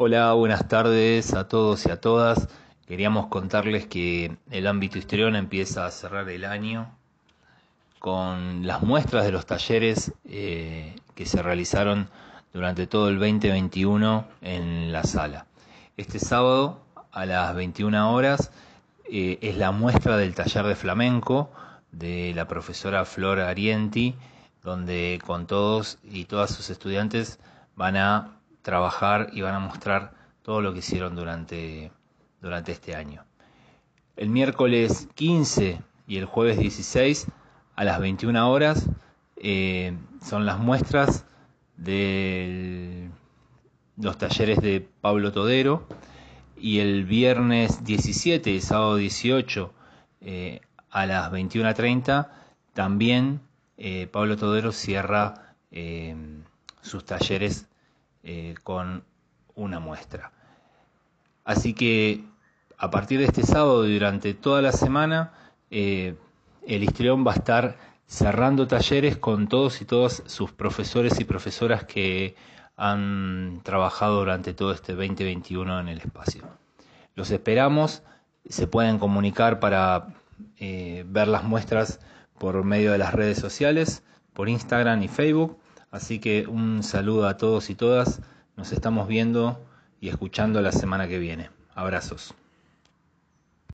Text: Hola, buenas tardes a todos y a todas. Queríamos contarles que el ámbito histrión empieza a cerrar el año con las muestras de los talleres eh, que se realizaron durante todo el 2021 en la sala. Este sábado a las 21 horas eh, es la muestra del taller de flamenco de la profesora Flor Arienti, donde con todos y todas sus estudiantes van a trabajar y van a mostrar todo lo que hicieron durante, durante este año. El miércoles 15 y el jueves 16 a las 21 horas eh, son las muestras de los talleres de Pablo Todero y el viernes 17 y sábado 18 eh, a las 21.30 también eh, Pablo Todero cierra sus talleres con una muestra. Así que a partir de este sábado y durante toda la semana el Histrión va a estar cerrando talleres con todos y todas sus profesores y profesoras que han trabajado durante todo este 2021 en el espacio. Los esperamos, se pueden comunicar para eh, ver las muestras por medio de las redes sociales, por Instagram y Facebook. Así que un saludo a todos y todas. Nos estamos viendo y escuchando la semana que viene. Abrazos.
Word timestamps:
Hola, 0.00 0.32
buenas 0.34 0.68
tardes 0.68 1.34
a 1.34 1.48
todos 1.48 1.84
y 1.86 1.90
a 1.90 2.00
todas. 2.00 2.46
Queríamos 2.86 3.26
contarles 3.26 3.88
que 3.88 4.36
el 4.48 4.68
ámbito 4.68 4.96
histrión 4.96 5.34
empieza 5.34 5.86
a 5.86 5.90
cerrar 5.90 6.28
el 6.28 6.44
año 6.44 6.96
con 7.98 8.64
las 8.64 8.84
muestras 8.84 9.24
de 9.24 9.32
los 9.32 9.44
talleres 9.44 10.12
eh, 10.24 10.94
que 11.16 11.26
se 11.26 11.42
realizaron 11.42 12.08
durante 12.52 12.86
todo 12.86 13.08
el 13.08 13.18
2021 13.18 14.24
en 14.40 14.92
la 14.92 15.02
sala. 15.02 15.46
Este 15.96 16.20
sábado 16.20 16.80
a 17.10 17.26
las 17.26 17.52
21 17.56 18.14
horas 18.14 18.52
eh, 19.10 19.40
es 19.42 19.56
la 19.56 19.72
muestra 19.72 20.16
del 20.16 20.32
taller 20.32 20.64
de 20.66 20.76
flamenco 20.76 21.50
de 21.90 22.34
la 22.36 22.46
profesora 22.46 23.04
Flor 23.04 23.40
Arienti, 23.40 24.14
donde 24.62 25.20
con 25.26 25.48
todos 25.48 25.98
y 26.04 26.26
todas 26.26 26.54
sus 26.54 26.70
estudiantes 26.70 27.40
van 27.74 27.96
a 27.96 28.37
trabajar 28.68 29.30
y 29.32 29.40
van 29.40 29.54
a 29.54 29.60
mostrar 29.60 30.12
todo 30.42 30.60
lo 30.60 30.74
que 30.74 30.80
hicieron 30.80 31.16
durante, 31.16 31.90
durante 32.42 32.72
este 32.72 32.94
año. 32.94 33.24
El 34.14 34.28
miércoles 34.28 35.08
15 35.14 35.80
y 36.06 36.18
el 36.18 36.26
jueves 36.26 36.58
16 36.58 37.28
a 37.76 37.84
las 37.84 37.98
21 37.98 38.50
horas 38.50 38.90
eh, 39.36 39.96
son 40.22 40.44
las 40.44 40.58
muestras 40.58 41.24
de 41.78 43.08
los 43.96 44.18
talleres 44.18 44.60
de 44.60 44.86
Pablo 45.00 45.32
Todero 45.32 45.88
y 46.54 46.80
el 46.80 47.06
viernes 47.06 47.84
17 47.84 48.50
y 48.50 48.60
sábado 48.60 48.96
18 48.96 49.72
eh, 50.20 50.60
a 50.90 51.06
las 51.06 51.32
21.30 51.32 52.28
también 52.74 53.40
eh, 53.78 54.08
Pablo 54.12 54.36
Todero 54.36 54.72
cierra 54.72 55.54
sus 56.82 57.06
talleres 57.06 57.68
con 58.62 59.04
una 59.54 59.80
muestra. 59.80 60.32
Así 61.44 61.72
que 61.72 62.24
a 62.76 62.90
partir 62.90 63.18
de 63.18 63.24
este 63.24 63.42
sábado 63.42 63.86
y 63.86 63.94
durante 63.94 64.34
toda 64.34 64.60
la 64.60 64.72
semana 64.72 65.32
el 65.70 66.16
Histrión 66.66 67.26
va 67.26 67.32
a 67.32 67.36
estar 67.36 67.76
cerrando 68.06 68.66
talleres 68.66 69.16
con 69.18 69.48
todos 69.48 69.80
y 69.82 69.84
todas 69.84 70.22
sus 70.26 70.52
profesores 70.52 71.20
y 71.20 71.24
profesoras 71.24 71.84
que 71.84 72.36
han 72.76 73.60
trabajado 73.64 74.20
durante 74.20 74.54
todo 74.54 74.72
este 74.72 74.94
2021 74.94 75.80
en 75.80 75.88
el 75.88 75.98
espacio. 75.98 76.44
Los 77.14 77.30
esperamos, 77.30 78.02
se 78.48 78.66
pueden 78.66 78.98
comunicar 78.98 79.60
para 79.60 80.14
eh, 80.58 81.04
ver 81.06 81.28
las 81.28 81.44
muestras 81.44 82.00
por 82.38 82.64
medio 82.64 82.92
de 82.92 82.98
las 82.98 83.12
redes 83.12 83.38
sociales, 83.38 84.04
por 84.32 84.48
Instagram 84.48 85.02
y 85.02 85.08
Facebook. 85.08 85.58
Así 85.90 86.18
que 86.18 86.46
un 86.46 86.82
saludo 86.82 87.26
a 87.26 87.36
todos 87.36 87.70
y 87.70 87.74
todas. 87.74 88.20
Nos 88.56 88.72
estamos 88.72 89.08
viendo 89.08 89.64
y 90.00 90.08
escuchando 90.08 90.60
la 90.60 90.72
semana 90.72 91.08
que 91.08 91.18
viene. 91.18 91.50
Abrazos. 91.74 92.34